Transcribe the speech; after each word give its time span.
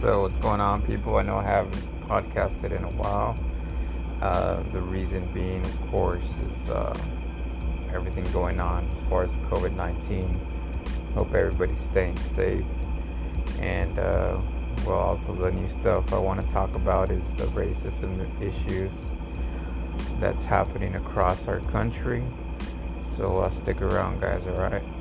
So, 0.00 0.22
what's 0.22 0.38
going 0.38 0.62
on, 0.62 0.80
people? 0.80 1.16
I 1.16 1.22
know 1.22 1.36
I 1.36 1.42
haven't 1.42 2.08
podcasted 2.08 2.74
in 2.74 2.84
a 2.84 2.90
while. 2.92 3.36
Uh, 4.22 4.62
the 4.72 4.80
reason 4.80 5.30
being, 5.34 5.62
of 5.62 5.90
course, 5.90 6.24
is 6.24 6.70
uh, 6.70 6.98
everything 7.92 8.24
going 8.32 8.60
on 8.60 8.88
as 8.88 9.10
far 9.10 9.24
as 9.24 9.30
COVID 9.50 9.76
19. 9.76 10.40
Hope 11.12 11.34
everybody's 11.34 11.78
staying 11.80 12.16
safe. 12.34 12.64
And, 13.58 13.98
uh, 13.98 14.40
well, 14.86 15.00
also 15.00 15.34
the 15.34 15.50
new 15.50 15.68
stuff 15.68 16.14
I 16.14 16.18
want 16.18 16.46
to 16.46 16.50
talk 16.50 16.74
about 16.74 17.10
is 17.10 17.30
the 17.32 17.44
racism 17.48 18.24
issues 18.40 18.92
that's 20.18 20.44
happening 20.44 20.94
across 20.94 21.46
our 21.46 21.60
country. 21.72 22.24
So, 23.18 23.40
uh, 23.40 23.50
stick 23.50 23.82
around, 23.82 24.22
guys, 24.22 24.46
alright? 24.46 24.99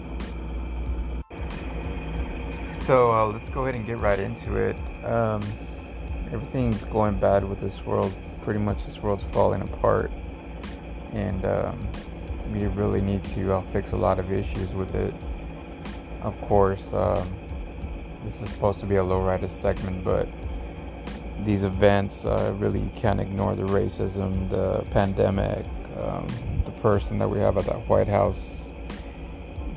So 2.89 3.11
uh, 3.11 3.27
let's 3.27 3.47
go 3.49 3.61
ahead 3.61 3.75
and 3.75 3.85
get 3.85 3.99
right 3.99 4.17
into 4.17 4.55
it. 4.55 4.75
Um, 5.05 5.43
everything's 6.31 6.83
going 6.85 7.19
bad 7.19 7.43
with 7.47 7.61
this 7.61 7.85
world. 7.85 8.11
Pretty 8.41 8.59
much, 8.59 8.83
this 8.83 8.97
world's 8.97 9.23
falling 9.25 9.61
apart, 9.61 10.09
and 11.13 11.45
um, 11.45 11.87
we 12.51 12.65
really 12.65 12.99
need 12.99 13.23
to 13.25 13.53
uh, 13.53 13.61
fix 13.71 13.91
a 13.91 13.95
lot 13.95 14.17
of 14.17 14.33
issues 14.33 14.73
with 14.73 14.95
it. 14.95 15.13
Of 16.23 16.41
course, 16.41 16.91
um, 16.91 17.31
this 18.23 18.41
is 18.41 18.49
supposed 18.49 18.79
to 18.79 18.87
be 18.87 18.95
a 18.95 19.03
lowrider 19.03 19.51
segment, 19.51 20.03
but 20.03 20.27
these 21.45 21.65
events 21.65 22.25
uh, 22.25 22.55
really 22.57 22.89
can't 22.95 23.19
ignore 23.19 23.55
the 23.55 23.65
racism, 23.65 24.49
the 24.49 24.83
pandemic, 24.89 25.63
um, 25.99 26.25
the 26.65 26.71
person 26.81 27.19
that 27.19 27.29
we 27.29 27.37
have 27.37 27.55
at 27.55 27.65
that 27.67 27.87
White 27.87 28.07
House 28.07 28.63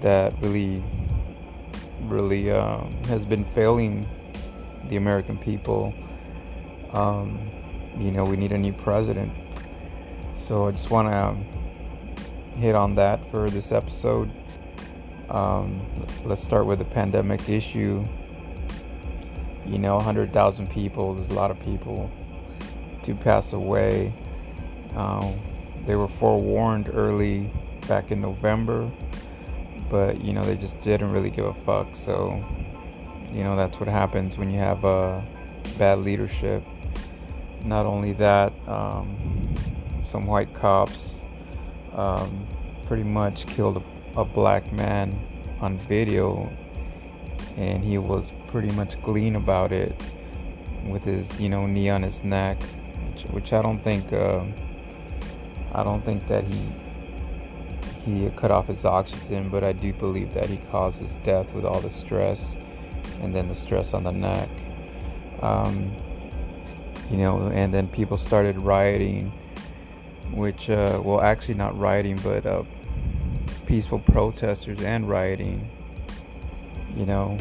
that 0.00 0.32
really 0.40 0.82
really 2.08 2.50
um, 2.50 2.92
has 3.04 3.24
been 3.24 3.44
failing 3.54 4.08
the 4.88 4.96
American 4.96 5.38
people. 5.38 5.94
Um, 6.92 7.50
you 7.98 8.10
know, 8.10 8.24
we 8.24 8.36
need 8.36 8.52
a 8.52 8.58
new 8.58 8.72
president. 8.72 9.32
So 10.36 10.66
I 10.66 10.72
just 10.72 10.90
want 10.90 11.08
to 11.08 12.58
hit 12.58 12.74
on 12.74 12.94
that 12.96 13.30
for 13.30 13.48
this 13.48 13.72
episode. 13.72 14.30
Um, 15.30 15.80
let's 16.24 16.42
start 16.42 16.66
with 16.66 16.78
the 16.78 16.84
pandemic 16.84 17.48
issue. 17.48 18.04
You 19.64 19.78
know, 19.78 19.96
100,000 19.96 20.68
people, 20.68 21.14
there's 21.14 21.30
a 21.30 21.34
lot 21.34 21.50
of 21.50 21.60
people 21.60 22.10
to 23.04 23.14
pass 23.14 23.52
away. 23.52 24.12
Um, 24.96 25.40
they 25.86 25.96
were 25.96 26.08
forewarned 26.08 26.90
early 26.92 27.50
back 27.88 28.10
in 28.10 28.20
November 28.20 28.90
but 29.92 30.24
you 30.24 30.32
know 30.32 30.42
they 30.42 30.56
just 30.56 30.80
didn't 30.82 31.08
really 31.08 31.30
give 31.30 31.44
a 31.44 31.54
fuck. 31.66 31.94
So 31.94 32.38
you 33.30 33.44
know 33.44 33.54
that's 33.54 33.78
what 33.78 33.88
happens 33.88 34.38
when 34.38 34.50
you 34.50 34.58
have 34.58 34.84
uh, 34.84 35.20
bad 35.78 35.98
leadership. 35.98 36.64
Not 37.64 37.86
only 37.86 38.14
that, 38.14 38.52
um, 38.66 39.54
some 40.08 40.26
white 40.26 40.52
cops 40.54 40.98
um, 41.92 42.46
pretty 42.86 43.04
much 43.04 43.46
killed 43.46 43.84
a, 44.16 44.20
a 44.20 44.24
black 44.24 44.72
man 44.72 45.16
on 45.60 45.76
video, 45.76 46.50
and 47.56 47.84
he 47.84 47.98
was 47.98 48.32
pretty 48.48 48.72
much 48.74 49.00
clean 49.02 49.36
about 49.36 49.72
it 49.72 49.94
with 50.86 51.04
his 51.04 51.38
you 51.38 51.50
know 51.50 51.66
knee 51.66 51.90
on 51.90 52.02
his 52.02 52.24
neck, 52.24 52.60
which, 53.10 53.24
which 53.26 53.52
I 53.52 53.60
don't 53.60 53.78
think 53.78 54.10
uh, 54.10 54.42
I 55.72 55.84
don't 55.84 56.02
think 56.02 56.26
that 56.28 56.44
he 56.44 56.58
he 58.04 58.28
cut 58.36 58.50
off 58.50 58.66
his 58.66 58.84
oxygen, 58.84 59.48
but 59.48 59.62
I 59.62 59.72
do 59.72 59.92
believe 59.92 60.34
that 60.34 60.46
he 60.46 60.56
caused 60.70 60.98
his 60.98 61.14
death 61.24 61.52
with 61.54 61.64
all 61.64 61.80
the 61.80 61.90
stress 61.90 62.56
and 63.20 63.34
then 63.34 63.48
the 63.48 63.54
stress 63.54 63.94
on 63.94 64.02
the 64.02 64.12
neck. 64.12 64.48
Um, 65.40 65.94
you 67.10 67.18
know, 67.18 67.48
and 67.48 67.72
then 67.72 67.88
people 67.88 68.16
started 68.16 68.56
rioting, 68.58 69.32
which, 70.32 70.70
uh, 70.70 71.00
well, 71.04 71.20
actually 71.20 71.54
not 71.54 71.78
rioting, 71.78 72.16
but 72.16 72.44
uh, 72.44 72.64
peaceful 73.66 73.98
protesters 74.00 74.80
and 74.80 75.08
rioting. 75.08 75.68
You 76.96 77.06
know, 77.06 77.38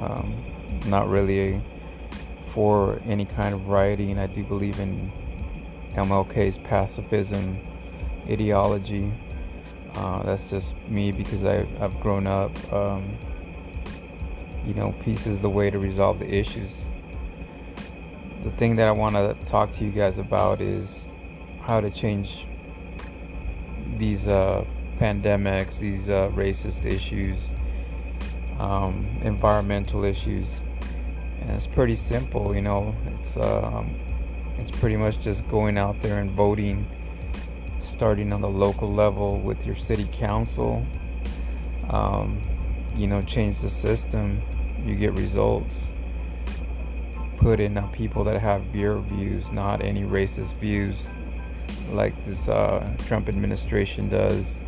um, 0.00 0.44
not 0.86 1.08
really 1.08 1.60
for 2.52 3.00
any 3.04 3.24
kind 3.24 3.54
of 3.54 3.68
rioting. 3.68 4.18
I 4.18 4.26
do 4.26 4.44
believe 4.44 4.78
in 4.78 5.10
MLK's 5.94 6.58
pacifism 6.58 7.58
ideology 8.28 9.12
uh, 9.96 10.22
that's 10.22 10.44
just 10.44 10.74
me 10.88 11.12
because 11.12 11.44
I, 11.44 11.66
I've 11.80 11.98
grown 12.00 12.26
up. 12.26 12.50
Um, 12.72 13.16
you 14.66 14.74
know, 14.74 14.94
peace 15.04 15.26
is 15.26 15.42
the 15.42 15.50
way 15.50 15.70
to 15.70 15.78
resolve 15.78 16.18
the 16.18 16.32
issues. 16.32 16.70
The 18.42 18.50
thing 18.52 18.76
that 18.76 18.88
I 18.88 18.92
want 18.92 19.14
to 19.14 19.36
talk 19.46 19.72
to 19.76 19.84
you 19.84 19.90
guys 19.90 20.18
about 20.18 20.60
is 20.60 21.04
how 21.60 21.80
to 21.80 21.90
change 21.90 22.46
these 23.96 24.26
uh, 24.26 24.64
pandemics, 24.98 25.78
these 25.78 26.08
uh, 26.08 26.30
racist 26.34 26.84
issues, 26.84 27.38
um, 28.58 29.06
environmental 29.22 30.04
issues, 30.04 30.48
and 31.40 31.50
it's 31.50 31.66
pretty 31.66 31.96
simple. 31.96 32.54
You 32.54 32.62
know, 32.62 32.94
it's 33.12 33.36
um, 33.36 33.94
it's 34.58 34.70
pretty 34.70 34.96
much 34.96 35.20
just 35.20 35.48
going 35.48 35.78
out 35.78 36.00
there 36.02 36.18
and 36.18 36.30
voting 36.30 36.86
starting 38.04 38.34
on 38.34 38.42
the 38.42 38.50
local 38.50 38.92
level 38.92 39.40
with 39.40 39.64
your 39.64 39.74
city 39.74 40.06
council. 40.12 40.84
Um, 41.88 42.42
you 42.94 43.06
know, 43.06 43.22
change 43.22 43.60
the 43.60 43.70
system, 43.70 44.42
you 44.84 44.94
get 44.94 45.14
results. 45.14 45.74
Put 47.38 47.60
in 47.60 47.78
uh, 47.78 47.86
people 47.86 48.22
that 48.24 48.42
have 48.42 48.76
your 48.76 49.00
views, 49.00 49.50
not 49.52 49.82
any 49.82 50.02
racist 50.02 50.54
views 50.56 51.06
like 51.92 52.12
this 52.26 52.46
uh, 52.46 52.94
Trump 53.06 53.26
administration 53.26 54.10
does, 54.10 54.60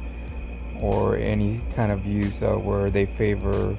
or 0.80 1.18
any 1.18 1.60
kind 1.74 1.92
of 1.92 2.00
views 2.00 2.42
uh, 2.42 2.54
where 2.54 2.90
they 2.90 3.04
favor, 3.04 3.76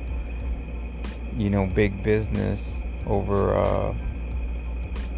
you 1.36 1.50
know, 1.50 1.66
big 1.66 2.04
business 2.04 2.76
over 3.08 3.58
uh, 3.58 3.96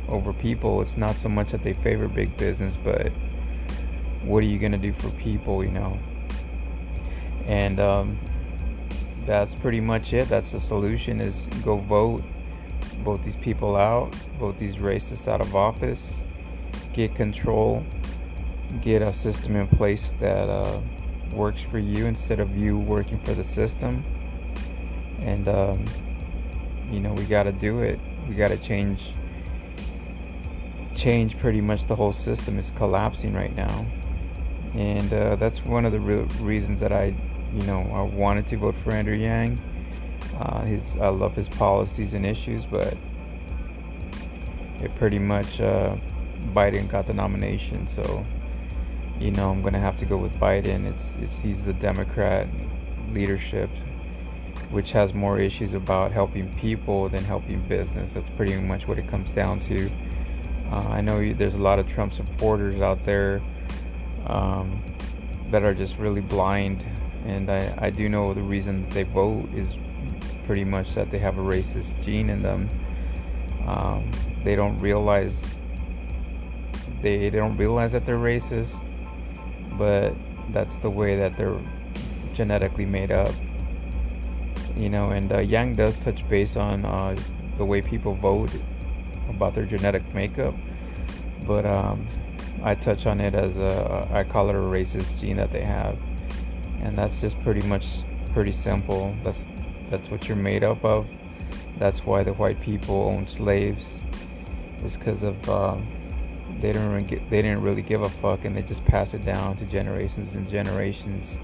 over 0.08 0.32
people. 0.32 0.82
It's 0.82 0.96
not 0.96 1.18
so 1.18 1.28
much 1.28 1.52
that 1.52 1.62
they 1.62 1.74
favor 1.74 2.08
big 2.08 2.38
business, 2.38 2.78
but 2.82 3.12
what 4.24 4.44
are 4.44 4.48
you 4.48 4.60
going 4.60 4.72
to 4.72 4.78
do 4.78 4.94
for 4.94 5.10
people, 5.12 5.64
you 5.64 5.72
know? 5.72 5.98
And 7.46 7.80
um, 7.80 8.20
that's 9.26 9.56
pretty 9.56 9.80
much 9.80 10.14
it. 10.14 10.28
That's 10.30 10.52
the 10.52 10.60
solution 10.60 11.22
is 11.22 11.48
go 11.64 11.78
vote. 11.78 12.24
Vote 13.04 13.24
these 13.24 13.38
people 13.38 13.76
out. 13.76 14.14
Vote 14.40 14.58
these 14.58 14.76
racists 14.76 15.28
out 15.28 15.42
of 15.42 15.56
office. 15.56 16.22
Get 16.94 17.16
control. 17.16 17.86
Get 18.82 19.02
a 19.02 19.14
system 19.14 19.56
in 19.56 19.68
place 19.68 20.10
that 20.20 20.50
uh, 20.50 20.80
works 21.32 21.62
for 21.62 21.80
you 21.80 22.06
instead 22.06 22.40
of 22.40 22.56
you 22.58 22.78
working 22.78 23.20
for 23.22 23.34
the 23.34 23.44
system. 23.44 24.04
And, 25.20 25.48
um, 25.48 25.86
you 26.92 27.00
know, 27.00 27.14
we 27.14 27.24
got 27.24 27.44
to 27.44 27.52
do 27.52 27.80
it. 27.80 28.00
We 28.28 28.36
got 28.36 28.50
to 28.50 28.58
change 28.58 29.14
change 30.96 31.40
pretty 31.40 31.62
much 31.62 31.88
the 31.88 31.96
whole 31.96 32.12
system 32.12 32.60
is 32.60 32.72
collapsing 32.72 33.34
right 33.34 33.56
now 33.56 33.86
and 34.74 35.12
uh, 35.14 35.36
that's 35.36 35.64
one 35.66 35.86
of 35.86 35.92
the 35.92 36.00
real 36.00 36.26
reasons 36.42 36.80
that 36.80 36.92
I, 36.92 37.16
you 37.54 37.64
know, 37.64 37.82
I 37.94 38.02
wanted 38.02 38.48
to 38.48 38.58
vote 38.58 38.76
for 38.84 38.94
Andrew 38.94 39.16
Yang. 39.16 39.60
Uh, 40.40 40.62
his, 40.62 40.96
I 40.98 41.10
love 41.10 41.36
his 41.36 41.50
policies 41.50 42.14
and 42.14 42.26
issues, 42.26 42.66
but 42.66 42.96
it 44.82 44.96
pretty 44.96 45.20
much 45.20 45.60
uh, 45.60 45.96
Biden 46.54 46.90
got 46.90 47.08
the 47.08 47.14
nomination, 47.14 47.88
so 47.88 48.26
you 49.20 49.32
know 49.32 49.52
I'm 49.52 49.62
gonna 49.62 49.80
have 49.80 49.98
to 49.98 50.06
go 50.06 50.18
with 50.18 50.34
Biden. 50.34 50.86
It's, 50.86 51.16
it's 51.22 51.38
he's 51.40 51.66
the 51.66 51.74
Democrat 51.74 52.48
leadership, 53.12 53.70
which 54.70 54.92
has 54.92 55.14
more 55.14 55.40
issues 55.40 55.74
about 55.74 56.12
helping 56.12 56.54
people 56.56 57.10
than 57.10 57.24
helping 57.26 57.62
business. 57.68 58.14
That's 58.14 58.30
pretty 58.32 58.56
much 58.58 58.88
what 58.88 58.98
it 58.98 59.10
comes 59.10 59.32
down 59.32 59.60
to. 59.62 59.92
Uh, 60.72 60.88
I 60.88 61.02
know 61.02 61.34
there's 61.34 61.56
a 61.56 61.62
lot 61.62 61.80
of 61.80 61.90
Trump 61.90 62.14
supporters 62.14 62.80
out 62.80 63.04
there 63.04 63.42
um, 64.30 64.82
that 65.52 65.64
are 65.64 65.74
just 65.74 65.98
really 65.98 66.22
blind. 66.22 66.86
And 67.26 67.50
I, 67.50 67.76
I 67.78 67.90
do 67.90 68.08
know 68.08 68.34
the 68.34 68.42
reason 68.42 68.88
they 68.90 69.04
vote 69.04 69.50
is 69.54 69.68
pretty 70.46 70.64
much 70.64 70.96
that 70.96 71.12
they 71.12 71.20
have 71.20 71.38
a 71.38 71.42
racist 71.42 72.02
gene 72.02 72.30
in 72.30 72.42
them. 72.42 72.70
Um, 73.68 74.10
they 74.44 74.56
don't 74.56 74.80
realize 74.80 75.40
they, 77.02 77.30
they 77.30 77.38
don't 77.38 77.58
realize 77.58 77.92
that 77.92 78.06
they're 78.06 78.18
racist, 78.18 78.84
but 79.78 80.14
that's 80.52 80.78
the 80.78 80.90
way 80.90 81.16
that 81.16 81.38
they're 81.38 81.60
genetically 82.34 82.86
made 82.86 83.12
up. 83.12 83.34
You 84.76 84.90
know, 84.90 85.12
and 85.12 85.32
uh, 85.32 85.40
Yang 85.40 85.76
does 85.76 85.96
touch 85.98 86.28
base 86.30 86.56
on 86.56 86.86
uh, 86.86 87.16
the 87.58 87.66
way 87.66 87.82
people 87.82 88.14
vote 88.14 88.52
about 89.30 89.54
their 89.54 89.66
genetic 89.66 90.14
makeup, 90.14 90.56
but 91.46 91.66
um, 91.66 92.08
I 92.64 92.76
touch 92.76 93.06
on 93.06 93.22
it 93.22 93.36
as 93.36 93.58
a 93.58 94.08
I 94.12 94.24
call 94.24 94.50
it 94.50 94.56
a 94.56 94.60
racist 94.60 95.20
gene 95.20 95.38
that 95.38 95.52
they 95.52 95.64
have, 95.64 95.98
and 96.82 96.98
that's 96.98 97.18
just 97.18 97.40
pretty 97.42 97.66
much 97.68 98.04
pretty 98.34 98.52
simple. 98.52 99.16
That's 99.24 99.46
that's 99.90 100.10
what 100.10 100.28
you're 100.28 100.38
made 100.38 100.64
up 100.64 100.84
of. 100.84 101.08
That's 101.78 102.06
why 102.06 102.24
the 102.24 102.34
white 102.34 102.62
people 102.62 102.96
own 103.04 103.28
slaves. 103.28 103.98
It's 104.84 104.98
because 104.98 105.24
of 105.24 105.50
um, 105.50 105.88
they 106.60 106.72
don't 106.72 106.90
really 106.90 107.04
get, 107.04 107.30
they 107.30 107.42
didn't 107.42 107.62
really 107.62 107.82
give 107.82 108.02
a 108.02 108.10
fuck, 108.10 108.46
and 108.46 108.56
they 108.56 108.62
just 108.62 108.84
pass 108.86 109.14
it 109.14 109.26
down 109.26 109.58
to 109.58 109.66
generations 109.66 110.34
and 110.34 110.50
generations. 110.50 111.40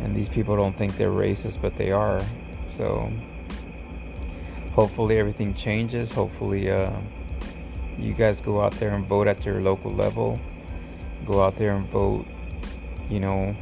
And 0.00 0.14
these 0.16 0.28
people 0.28 0.56
don't 0.56 0.76
think 0.76 0.96
they're 0.96 1.10
racist, 1.10 1.60
but 1.60 1.76
they 1.76 1.92
are. 1.92 2.20
So 2.76 3.12
hopefully 4.74 5.18
everything 5.18 5.54
changes. 5.54 6.10
Hopefully 6.10 6.70
uh, 6.70 6.90
you 7.98 8.12
guys 8.14 8.40
go 8.40 8.60
out 8.60 8.72
there 8.74 8.94
and 8.94 9.06
vote 9.06 9.26
at 9.28 9.44
your 9.44 9.60
local 9.60 9.92
level. 9.92 10.40
Go 11.26 11.42
out 11.42 11.56
there 11.56 11.76
and 11.76 11.86
vote. 11.88 12.26
You 13.08 13.20
know, 13.20 13.56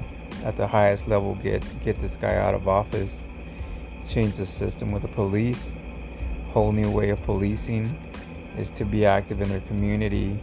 at 0.44 0.56
the 0.56 0.66
highest 0.66 1.08
level, 1.08 1.34
get 1.36 1.64
get 1.84 2.00
this 2.00 2.16
guy 2.16 2.36
out 2.36 2.54
of 2.54 2.68
office. 2.68 3.24
Change 4.08 4.36
the 4.36 4.46
system 4.46 4.92
with 4.92 5.02
the 5.02 5.08
police. 5.08 5.72
Whole 6.50 6.72
new 6.72 6.90
way 6.90 7.10
of 7.10 7.22
policing 7.22 7.96
is 8.58 8.70
to 8.72 8.84
be 8.84 9.06
active 9.06 9.40
in 9.40 9.48
their 9.48 9.60
community. 9.62 10.38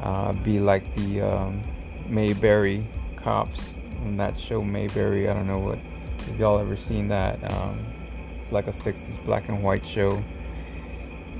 Uh, 0.00 0.32
be 0.32 0.58
like 0.60 0.94
the 0.96 1.20
um, 1.20 1.62
Mayberry 2.08 2.86
cops 3.16 3.74
in 4.04 4.16
that 4.16 4.38
show 4.38 4.62
Mayberry. 4.62 5.28
I 5.28 5.34
don't 5.34 5.46
know 5.46 5.58
what 5.58 5.78
if 6.18 6.38
y'all 6.38 6.58
ever 6.58 6.76
seen 6.76 7.08
that. 7.08 7.38
Um, 7.52 7.86
it's 8.42 8.52
like 8.52 8.66
a 8.66 8.72
60s 8.72 9.24
black 9.24 9.48
and 9.48 9.62
white 9.62 9.86
show. 9.86 10.22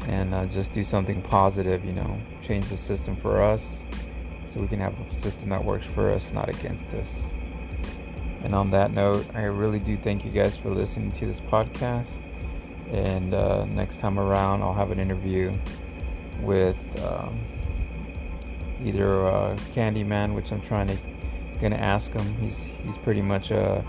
And 0.08 0.34
uh, 0.34 0.46
just 0.46 0.72
do 0.72 0.82
something 0.84 1.22
positive, 1.22 1.84
you 1.84 1.92
know, 1.92 2.20
change 2.46 2.68
the 2.68 2.76
system 2.76 3.16
for 3.16 3.42
us 3.42 3.84
so 4.52 4.60
we 4.60 4.68
can 4.68 4.80
have 4.80 4.94
a 4.98 5.14
system 5.14 5.50
that 5.50 5.64
works 5.64 5.86
for 5.86 6.10
us, 6.10 6.30
not 6.32 6.48
against 6.48 6.86
us. 6.94 7.08
And 8.42 8.54
on 8.54 8.70
that 8.72 8.92
note, 8.92 9.26
I 9.34 9.42
really 9.42 9.78
do 9.78 9.96
thank 9.96 10.24
you 10.24 10.30
guys 10.30 10.56
for 10.56 10.70
listening 10.70 11.12
to 11.12 11.26
this 11.26 11.40
podcast. 11.40 12.10
And 12.90 13.32
uh, 13.32 13.64
next 13.66 14.00
time 14.00 14.18
around, 14.18 14.62
I'll 14.62 14.74
have 14.74 14.90
an 14.90 14.98
interview 14.98 15.56
with 16.40 16.76
um, 17.04 17.40
either 18.84 19.26
uh, 19.26 19.56
Candyman, 19.72 20.34
which 20.34 20.50
I'm 20.50 20.60
trying 20.62 20.88
to 20.88 20.96
gonna 21.62 21.76
ask 21.76 22.12
him. 22.12 22.34
He's 22.38 22.58
he's 22.82 22.98
pretty 22.98 23.22
much 23.22 23.50
a 23.50 23.84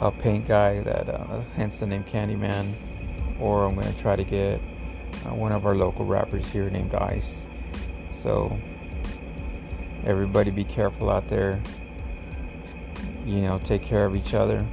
a 0.00 0.10
paint 0.10 0.48
guy 0.48 0.80
that 0.80 1.08
uh, 1.08 1.40
hence 1.54 1.76
the 1.76 1.86
name 1.86 2.04
Candyman, 2.04 2.74
or 3.40 3.64
I'm 3.64 3.76
gonna 3.76 3.92
try 3.94 4.16
to 4.16 4.24
get 4.24 4.60
uh, 5.24 5.34
one 5.34 5.52
of 5.52 5.66
our 5.66 5.74
local 5.74 6.04
rappers 6.04 6.46
here 6.50 6.70
named 6.70 6.94
Ice. 6.94 7.42
So 8.22 8.58
everybody 10.04 10.50
be 10.50 10.64
careful 10.64 11.10
out 11.10 11.28
there. 11.28 11.60
You 13.24 13.40
know, 13.40 13.58
take 13.64 13.82
care 13.82 14.04
of 14.04 14.14
each 14.14 14.34
other, 14.34 14.66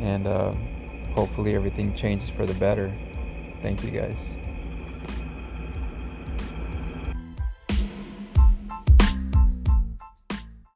and 0.00 0.26
uh, 0.26 0.52
hopefully 1.14 1.54
everything 1.54 1.94
changes 1.94 2.30
for 2.30 2.46
the 2.46 2.54
better. 2.54 2.92
Thank 3.62 3.84
you 3.84 3.90
guys. 3.90 4.16